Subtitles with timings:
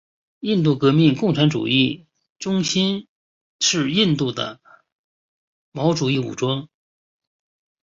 [0.39, 2.07] 印度革命共产主义
[2.39, 3.07] 中心
[3.59, 4.59] 是印度的
[5.71, 6.67] 毛主义武装。